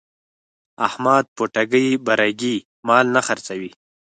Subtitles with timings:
[0.87, 2.57] احمد په ټګۍ برگۍ
[2.87, 3.71] مال نه خرڅوي.